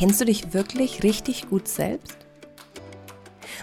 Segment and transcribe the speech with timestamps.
[0.00, 2.16] Kennst du dich wirklich richtig gut selbst?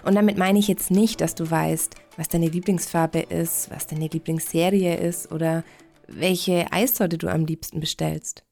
[0.06, 4.08] Und damit meine ich jetzt nicht, dass du weißt, was deine Lieblingsfarbe ist, was deine
[4.08, 5.64] Lieblingsserie ist oder
[6.06, 8.46] welche Eissorte du am liebsten bestellst.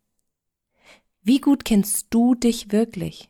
[1.22, 3.30] Wie gut kennst du dich wirklich?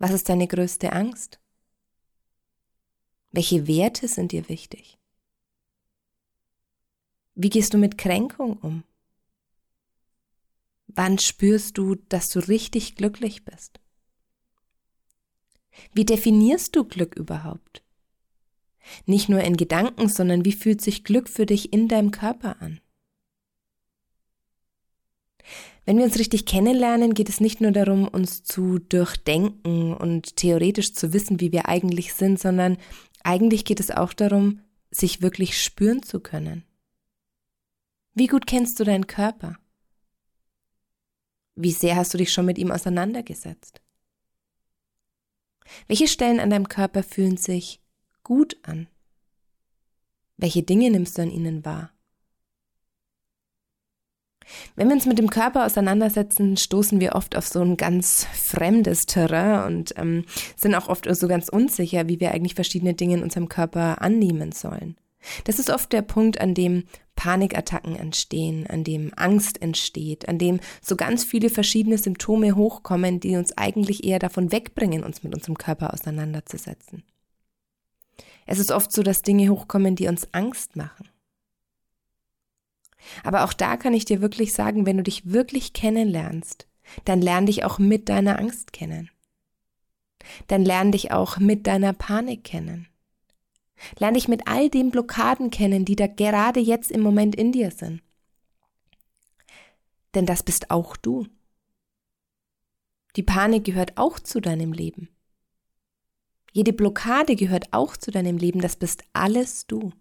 [0.00, 1.38] Was ist deine größte Angst?
[3.30, 4.98] Welche Werte sind dir wichtig?
[7.36, 8.82] Wie gehst du mit Kränkung um?
[10.94, 13.80] Wann spürst du, dass du richtig glücklich bist?
[15.92, 17.82] Wie definierst du Glück überhaupt?
[19.06, 22.80] Nicht nur in Gedanken, sondern wie fühlt sich Glück für dich in deinem Körper an?
[25.84, 30.94] Wenn wir uns richtig kennenlernen, geht es nicht nur darum, uns zu durchdenken und theoretisch
[30.94, 32.76] zu wissen, wie wir eigentlich sind, sondern
[33.22, 34.60] eigentlich geht es auch darum,
[34.90, 36.64] sich wirklich spüren zu können.
[38.14, 39.59] Wie gut kennst du deinen Körper?
[41.54, 43.80] Wie sehr hast du dich schon mit ihm auseinandergesetzt?
[45.86, 47.80] Welche Stellen an deinem Körper fühlen sich
[48.22, 48.88] gut an?
[50.36, 51.92] Welche Dinge nimmst du an ihnen wahr?
[54.74, 59.06] Wenn wir uns mit dem Körper auseinandersetzen, stoßen wir oft auf so ein ganz fremdes
[59.06, 60.24] Terrain und ähm,
[60.56, 64.52] sind auch oft so ganz unsicher, wie wir eigentlich verschiedene Dinge in unserem Körper annehmen
[64.52, 64.96] sollen.
[65.44, 70.60] Das ist oft der Punkt, an dem Panikattacken entstehen, an dem Angst entsteht, an dem
[70.80, 75.58] so ganz viele verschiedene Symptome hochkommen, die uns eigentlich eher davon wegbringen, uns mit unserem
[75.58, 77.02] Körper auseinanderzusetzen.
[78.46, 81.08] Es ist oft so, dass Dinge hochkommen, die uns Angst machen.
[83.22, 86.66] Aber auch da kann ich dir wirklich sagen, wenn du dich wirklich kennenlernst,
[87.04, 89.10] dann lern dich auch mit deiner Angst kennen.
[90.48, 92.89] Dann lern dich auch mit deiner Panik kennen.
[93.98, 97.70] Lern dich mit all den Blockaden kennen, die da gerade jetzt im Moment in dir
[97.70, 98.02] sind.
[100.14, 101.26] Denn das bist auch du.
[103.16, 105.08] Die Panik gehört auch zu deinem Leben.
[106.52, 109.92] Jede Blockade gehört auch zu deinem Leben, das bist alles du.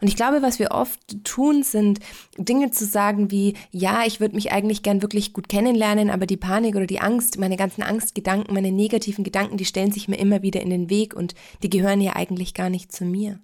[0.00, 2.00] Und ich glaube, was wir oft tun, sind
[2.36, 6.36] Dinge zu sagen wie, ja, ich würde mich eigentlich gern wirklich gut kennenlernen, aber die
[6.36, 10.42] Panik oder die Angst, meine ganzen Angstgedanken, meine negativen Gedanken, die stellen sich mir immer
[10.42, 13.40] wieder in den Weg und die gehören ja eigentlich gar nicht zu mir.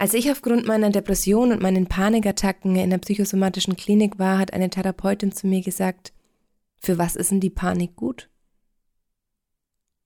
[0.00, 4.70] Als ich aufgrund meiner Depression und meinen Panikattacken in der psychosomatischen Klinik war, hat eine
[4.70, 6.12] Therapeutin zu mir gesagt,
[6.78, 8.30] für was ist denn die Panik gut?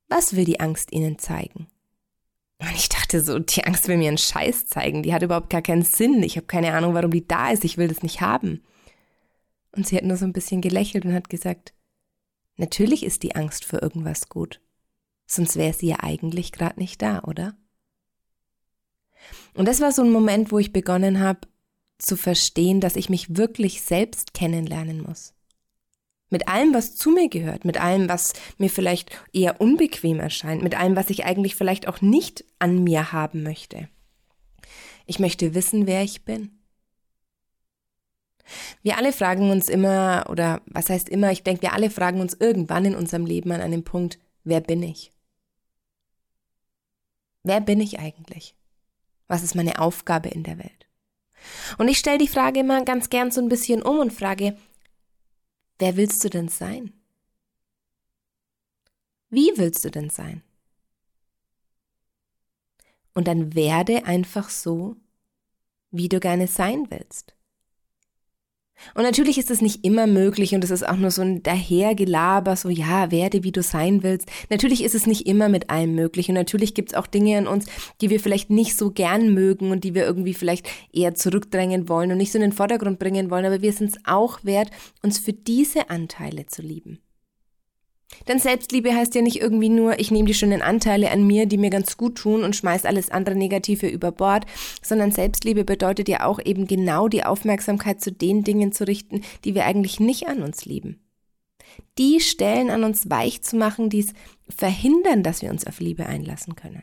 [0.08, 1.66] Was will die Angst Ihnen zeigen?
[2.62, 5.02] Und ich dachte so, die Angst will mir einen Scheiß zeigen.
[5.02, 6.22] Die hat überhaupt gar keinen Sinn.
[6.22, 7.64] Ich habe keine Ahnung, warum die da ist.
[7.64, 8.62] Ich will das nicht haben.
[9.72, 11.74] Und sie hat nur so ein bisschen gelächelt und hat gesagt,
[12.56, 14.60] natürlich ist die Angst für irgendwas gut.
[15.26, 17.56] Sonst wäre sie ja eigentlich gerade nicht da, oder?
[19.54, 21.48] Und das war so ein Moment, wo ich begonnen habe
[21.98, 25.34] zu verstehen, dass ich mich wirklich selbst kennenlernen muss.
[26.32, 30.74] Mit allem, was zu mir gehört, mit allem, was mir vielleicht eher unbequem erscheint, mit
[30.74, 33.90] allem, was ich eigentlich vielleicht auch nicht an mir haben möchte.
[35.04, 36.58] Ich möchte wissen, wer ich bin.
[38.82, 42.32] Wir alle fragen uns immer, oder was heißt immer, ich denke, wir alle fragen uns
[42.32, 45.12] irgendwann in unserem Leben an einem Punkt, wer bin ich?
[47.42, 48.54] Wer bin ich eigentlich?
[49.28, 50.88] Was ist meine Aufgabe in der Welt?
[51.76, 54.56] Und ich stelle die Frage immer ganz gern so ein bisschen um und frage,
[55.82, 56.92] Wer willst du denn sein?
[59.30, 60.44] Wie willst du denn sein?
[63.14, 64.94] Und dann werde einfach so,
[65.90, 67.34] wie du gerne sein willst.
[68.94, 72.56] Und natürlich ist es nicht immer möglich und es ist auch nur so ein Dahergelaber,
[72.56, 74.28] so ja, werde wie du sein willst.
[74.50, 77.46] Natürlich ist es nicht immer mit allem möglich und natürlich gibt es auch Dinge in
[77.46, 77.66] uns,
[78.00, 82.12] die wir vielleicht nicht so gern mögen und die wir irgendwie vielleicht eher zurückdrängen wollen
[82.12, 84.70] und nicht so in den Vordergrund bringen wollen, aber wir sind es auch wert,
[85.02, 86.98] uns für diese Anteile zu lieben.
[88.28, 91.58] Denn Selbstliebe heißt ja nicht irgendwie nur, ich nehme die schönen Anteile an mir, die
[91.58, 94.46] mir ganz gut tun und schmeiß alles andere Negative über Bord,
[94.82, 99.54] sondern Selbstliebe bedeutet ja auch eben genau die Aufmerksamkeit zu den Dingen zu richten, die
[99.54, 101.00] wir eigentlich nicht an uns lieben.
[101.98, 104.12] Die Stellen an uns weich zu machen, die es
[104.48, 106.82] verhindern, dass wir uns auf Liebe einlassen können.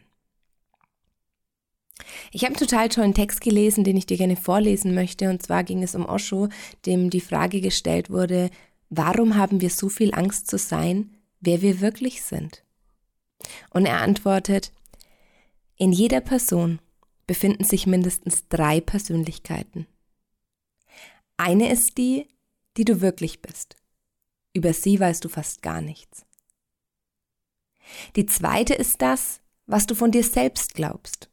[2.31, 5.63] Ich habe einen total tollen Text gelesen, den ich dir gerne vorlesen möchte, und zwar
[5.63, 6.49] ging es um Osho,
[6.85, 8.49] dem die Frage gestellt wurde,
[8.89, 12.63] warum haben wir so viel Angst zu sein, wer wir wirklich sind.
[13.69, 14.71] Und er antwortet,
[15.75, 16.79] in jeder Person
[17.25, 19.87] befinden sich mindestens drei Persönlichkeiten.
[21.37, 22.27] Eine ist die,
[22.75, 23.77] die du wirklich bist.
[24.53, 26.25] Über sie weißt du fast gar nichts.
[28.15, 31.29] Die zweite ist das, was du von dir selbst glaubst.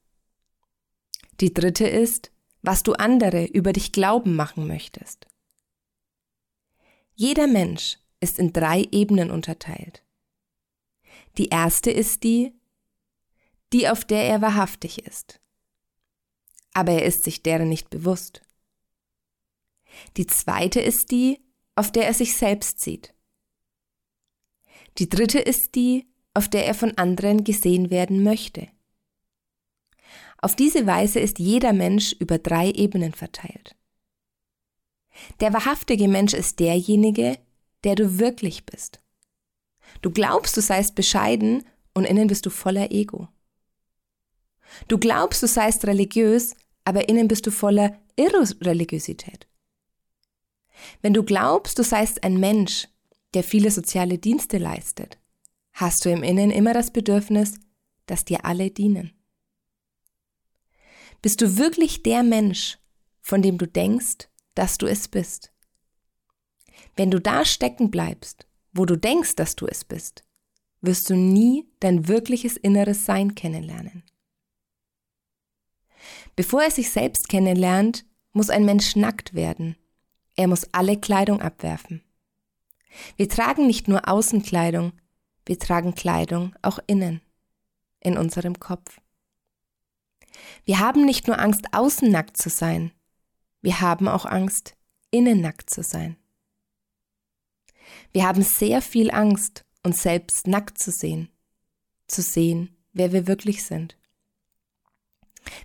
[1.41, 2.31] Die dritte ist,
[2.63, 5.27] was du andere über dich glauben machen möchtest.
[7.15, 10.03] Jeder Mensch ist in drei Ebenen unterteilt.
[11.39, 12.53] Die erste ist die,
[13.73, 15.41] die auf der er wahrhaftig ist.
[16.75, 18.43] Aber er ist sich deren nicht bewusst.
[20.17, 21.41] Die zweite ist die,
[21.77, 23.15] auf der er sich selbst sieht.
[24.99, 28.69] Die dritte ist die, auf der er von anderen gesehen werden möchte.
[30.39, 33.77] Auf diese Weise ist jeder Mensch über drei Ebenen verteilt.
[35.41, 37.39] Der wahrhaftige Mensch ist derjenige,
[37.87, 39.01] der du wirklich bist.
[40.03, 43.29] Du glaubst, du seist bescheiden und innen bist du voller Ego.
[44.89, 49.47] Du glaubst, du seist religiös, aber innen bist du voller Irreligiosität.
[51.01, 52.89] Wenn du glaubst, du seist ein Mensch,
[53.35, 55.19] der viele soziale Dienste leistet,
[55.73, 57.61] hast du im Innen immer das Bedürfnis,
[58.07, 59.13] dass dir alle dienen.
[61.23, 62.79] Bist du wirklich der Mensch,
[63.21, 65.53] von dem du denkst, dass du es bist?
[66.97, 70.25] Wenn du da stecken bleibst, wo du denkst, dass du es bist,
[70.81, 74.03] wirst du nie dein wirkliches inneres Sein kennenlernen.
[76.37, 79.77] Bevor er sich selbst kennenlernt, muss ein Mensch nackt werden.
[80.37, 82.03] Er muss alle Kleidung abwerfen.
[83.17, 84.93] Wir tragen nicht nur Außenkleidung,
[85.45, 87.21] wir tragen Kleidung auch innen,
[88.01, 89.01] in unserem Kopf.
[90.65, 92.93] Wir haben nicht nur Angst, außen nackt zu sein,
[93.63, 94.77] wir haben auch Angst,
[95.11, 96.17] innen nackt zu sein.
[98.13, 101.29] Wir haben sehr viel Angst, uns selbst nackt zu sehen,
[102.09, 103.97] zu sehen, wer wir wirklich sind.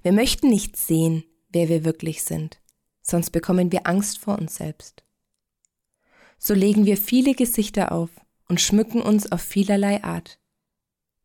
[0.04, 2.62] Wir möchten nicht sehen, wer wir wirklich sind,
[3.02, 5.04] sonst bekommen wir Angst vor uns selbst.
[6.38, 8.10] So legen wir viele Gesichter auf
[8.48, 10.40] und schmücken uns auf vielerlei Art.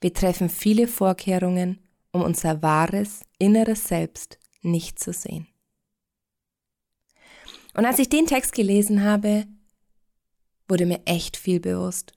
[0.00, 1.80] Wir treffen viele Vorkehrungen,
[2.12, 5.46] um unser wahres, inneres Selbst nicht zu sehen.
[7.74, 9.46] Und als ich den Text gelesen habe,
[10.68, 12.12] wurde mir echt viel bewusst.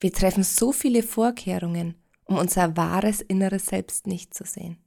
[0.00, 1.94] Wir treffen so viele Vorkehrungen,
[2.24, 4.78] um unser wahres inneres Selbst nicht zu sehen.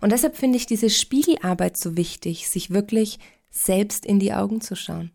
[0.00, 3.18] Und deshalb finde ich diese Spiegelarbeit so wichtig, sich wirklich
[3.50, 5.12] selbst in die Augen zu schauen,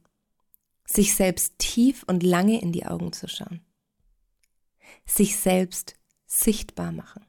[0.86, 3.62] sich selbst tief und lange in die Augen zu schauen,
[5.06, 5.96] sich selbst
[6.26, 7.27] sichtbar machen.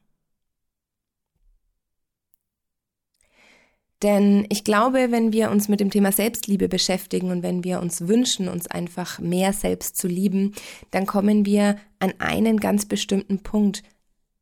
[4.01, 8.07] Denn ich glaube, wenn wir uns mit dem Thema Selbstliebe beschäftigen und wenn wir uns
[8.07, 10.55] wünschen, uns einfach mehr selbst zu lieben,
[10.91, 13.83] dann kommen wir an einen ganz bestimmten Punkt,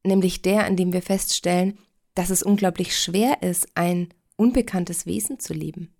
[0.03, 1.79] nämlich der, an dem wir feststellen,
[2.13, 5.93] dass es unglaublich schwer ist, ein unbekanntes Wesen zu lieben.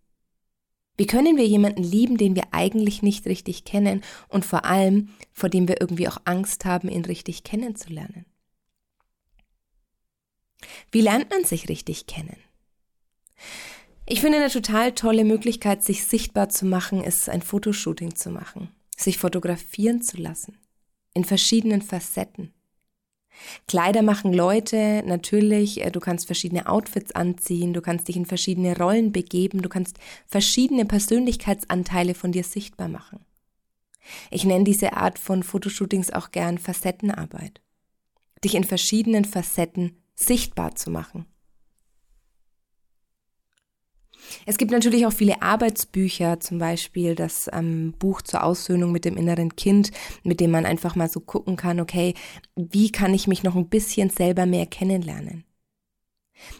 [0.96, 5.50] Wie können wir jemanden lieben, den wir eigentlich nicht richtig kennen und vor allem, vor
[5.50, 8.26] dem wir irgendwie auch Angst haben, ihn richtig kennenzulernen?
[10.92, 12.38] Wie lernt man sich richtig kennen?
[14.10, 18.70] Ich finde eine total tolle Möglichkeit, sich sichtbar zu machen, ist ein Fotoshooting zu machen,
[18.96, 20.58] sich fotografieren zu lassen,
[21.14, 22.54] in verschiedenen Facetten.
[23.68, 28.78] Kleider machen Leute, natürlich, äh, du kannst verschiedene Outfits anziehen, du kannst dich in verschiedene
[28.78, 33.20] Rollen begeben, du kannst verschiedene Persönlichkeitsanteile von dir sichtbar machen.
[34.32, 37.60] Ich nenne diese Art von Fotoshootings auch gern Facettenarbeit.
[38.42, 41.26] Dich in verschiedenen Facetten sichtbar zu machen.
[44.46, 49.18] Es gibt natürlich auch viele Arbeitsbücher, zum Beispiel das ähm, Buch zur Aussöhnung mit dem
[49.18, 49.92] inneren Kind,
[50.24, 52.14] mit dem man einfach mal so gucken kann, okay,
[52.56, 55.46] wie kann ich mich noch ein bisschen selber mehr kennenlernen?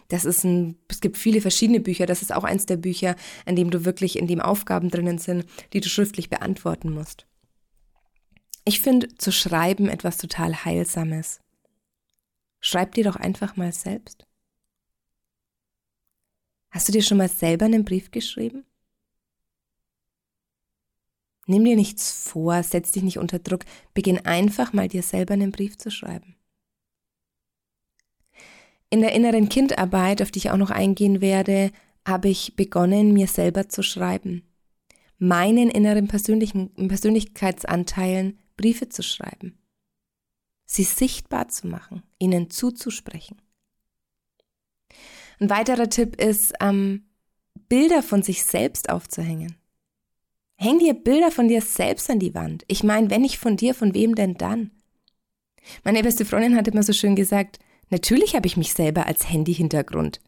[0.08, 2.06] Das ist ein, es gibt viele verschiedene Bücher.
[2.06, 5.44] Das ist auch eins der Bücher, an dem du wirklich, in dem Aufgaben drinnen sind,
[5.72, 7.26] die du schriftlich beantworten musst.
[8.64, 11.40] Ich finde zu schreiben etwas total Heilsames.
[12.60, 14.27] Schreib dir doch einfach mal selbst.
[16.70, 18.64] Hast du dir schon mal selber einen Brief geschrieben?
[21.46, 25.50] Nimm dir nichts vor, setz dich nicht unter Druck, beginn einfach mal dir selber einen
[25.50, 26.36] Brief zu schreiben.
[28.90, 31.72] In der inneren Kindarbeit, auf die ich auch noch eingehen werde,
[32.06, 34.42] habe ich begonnen, mir selber zu schreiben.
[35.18, 39.58] Meinen inneren persönlichen Persönlichkeitsanteilen Briefe zu schreiben.
[40.64, 43.40] Sie sichtbar zu machen, ihnen zuzusprechen.
[45.40, 47.04] Ein weiterer Tipp ist, ähm,
[47.68, 49.56] Bilder von sich selbst aufzuhängen.
[50.56, 52.64] Häng dir Bilder von dir selbst an die Wand.
[52.66, 54.72] Ich meine, wenn nicht von dir, von wem denn dann?
[55.84, 57.58] Meine beste Freundin hat immer so schön gesagt,
[57.90, 60.20] natürlich habe ich mich selber als Handy-Hintergrund.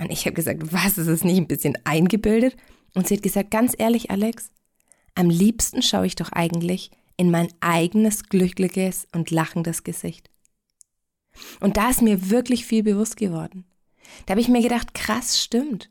[0.00, 2.56] Und ich habe gesagt, was, ist es nicht ein bisschen eingebildet?
[2.94, 4.50] Und sie hat gesagt, ganz ehrlich, Alex,
[5.14, 10.30] am liebsten schaue ich doch eigentlich in mein eigenes glückliches und lachendes Gesicht.
[11.60, 13.64] Und da ist mir wirklich viel bewusst geworden.
[14.26, 15.90] Da habe ich mir gedacht, krass, stimmt.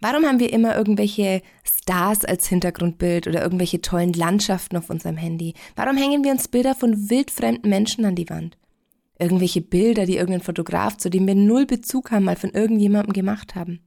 [0.00, 5.54] Warum haben wir immer irgendwelche Stars als Hintergrundbild oder irgendwelche tollen Landschaften auf unserem Handy?
[5.74, 8.56] Warum hängen wir uns Bilder von wildfremden Menschen an die Wand?
[9.18, 13.56] Irgendwelche Bilder, die irgendein Fotograf, zu dem wir null Bezug haben, mal von irgendjemandem gemacht
[13.56, 13.80] haben.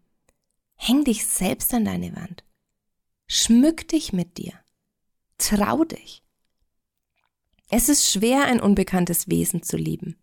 [0.76, 2.44] Häng dich selbst an deine Wand.
[3.28, 4.54] Schmück dich mit dir.
[5.38, 6.22] Trau dich.
[7.70, 10.18] Es ist schwer, ein unbekanntes Wesen zu lieben.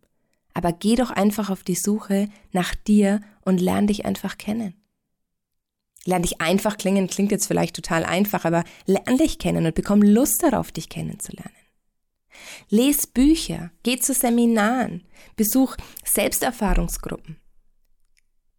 [0.55, 4.75] Aber geh doch einfach auf die Suche nach dir und lern dich einfach kennen.
[6.05, 10.03] Lern dich einfach klingen, klingt jetzt vielleicht total einfach, aber lern dich kennen und bekomm
[10.03, 11.53] Lust darauf, dich kennenzulernen.
[12.71, 15.05] Lies Bücher, geh zu Seminaren,
[15.37, 17.37] besuch Selbsterfahrungsgruppen.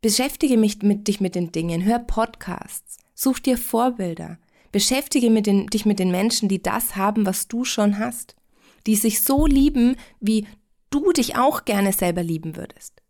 [0.01, 4.38] Beschäftige mich mit dich mit den Dingen, hör Podcasts, such dir Vorbilder,
[4.72, 8.36] beschäftige mit den, dich mit den Menschen, die das haben, was du schon hast,
[8.88, 10.48] die sich so lieben, wie
[10.89, 13.01] du dich auch gerne selber lieben würdest.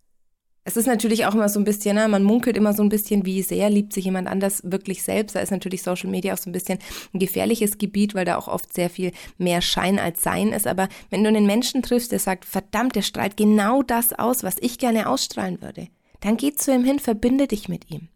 [0.66, 3.26] Es ist natürlich auch immer so ein bisschen, ne, man munkelt immer so ein bisschen,
[3.26, 5.36] wie sehr liebt sich jemand anders wirklich selbst.
[5.36, 6.78] Da ist natürlich Social Media auch so ein bisschen
[7.12, 10.68] ein gefährliches Gebiet, weil da auch oft sehr viel mehr Schein als Sein ist.
[10.68, 14.58] Aber wenn du einen Menschen triffst, der sagt, verdammt, der strahlt genau das aus, was
[14.60, 15.88] ich gerne ausstrahlen würde,
[16.20, 18.10] dann geh zu ihm hin, verbinde dich mit ihm.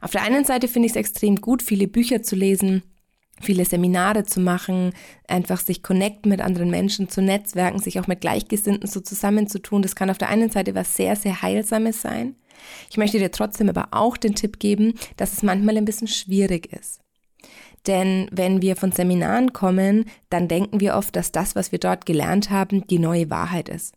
[0.00, 2.82] Auf der einen Seite finde ich es extrem gut, viele Bücher zu lesen,
[3.40, 4.92] viele Seminare zu machen,
[5.28, 9.82] einfach sich connecten mit anderen Menschen, zu netzwerken, sich auch mit Gleichgesinnten so zusammenzutun.
[9.82, 12.36] Das kann auf der einen Seite was sehr, sehr Heilsames sein.
[12.90, 16.72] Ich möchte dir trotzdem aber auch den Tipp geben, dass es manchmal ein bisschen schwierig
[16.72, 17.00] ist.
[17.86, 22.04] Denn wenn wir von Seminaren kommen, dann denken wir oft, dass das, was wir dort
[22.04, 23.94] gelernt haben, die neue Wahrheit ist.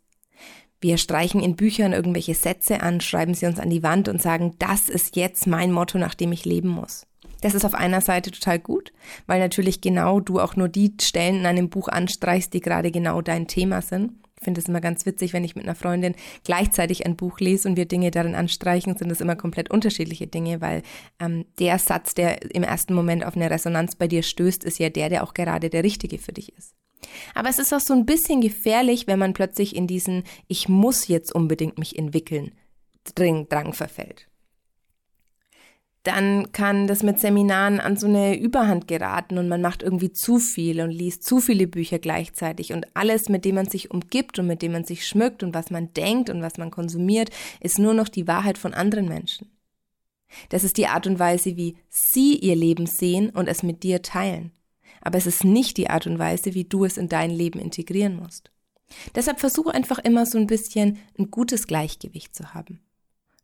[0.82, 4.56] Wir streichen in Büchern irgendwelche Sätze an, schreiben sie uns an die Wand und sagen,
[4.60, 7.06] das ist jetzt mein Motto, nach dem ich leben muss.
[7.42, 8.92] Das ist auf einer Seite total gut,
[9.26, 13.22] weil natürlich genau du auch nur die Stellen in einem Buch anstreichst, die gerade genau
[13.22, 14.12] dein Thema sind.
[14.38, 16.16] Ich finde es immer ganz witzig, wenn ich mit einer Freundin
[16.46, 20.62] gleichzeitig ein Buch lese und wir Dinge darin anstreichen, sind das immer komplett unterschiedliche Dinge,
[20.62, 20.82] weil
[21.20, 24.90] ähm, der Satz, der im ersten Moment auf eine Resonanz bei dir stößt, ist ja
[24.90, 26.74] der, der auch gerade der richtige für dich ist.
[27.34, 31.08] Aber es ist auch so ein bisschen gefährlich, wenn man plötzlich in diesen Ich muss
[31.08, 32.52] jetzt unbedingt mich entwickeln
[33.16, 34.29] Drang verfällt
[36.04, 40.40] dann kann das mit Seminaren an so eine Überhand geraten und man macht irgendwie zu
[40.40, 44.48] viel und liest zu viele Bücher gleichzeitig und alles, mit dem man sich umgibt und
[44.48, 47.94] mit dem man sich schmückt und was man denkt und was man konsumiert, ist nur
[47.94, 49.52] noch die Wahrheit von anderen Menschen.
[50.50, 54.02] Das ist die Art und Weise, wie sie ihr Leben sehen und es mit dir
[54.02, 54.52] teilen.
[55.02, 58.16] Aber es ist nicht die Art und Weise, wie du es in dein Leben integrieren
[58.16, 58.52] musst.
[59.16, 62.80] Deshalb versuche einfach immer so ein bisschen ein gutes Gleichgewicht zu haben.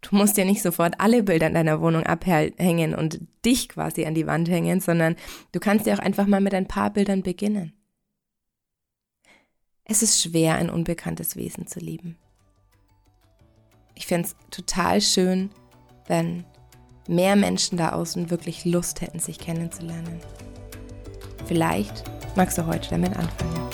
[0.09, 4.13] Du musst ja nicht sofort alle Bilder in deiner Wohnung abhängen und dich quasi an
[4.13, 5.15] die Wand hängen, sondern
[5.51, 7.73] du kannst ja auch einfach mal mit ein paar Bildern beginnen.
[9.83, 12.17] Es ist schwer, ein unbekanntes Wesen zu lieben.
[13.95, 15.49] Ich fände es total schön,
[16.07, 16.45] wenn
[17.07, 20.19] mehr Menschen da außen wirklich Lust hätten, sich kennenzulernen.
[21.47, 22.03] Vielleicht
[22.35, 23.64] magst du heute damit anfangen.